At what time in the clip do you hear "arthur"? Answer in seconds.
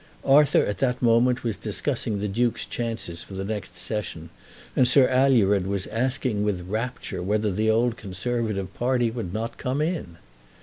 0.25-0.65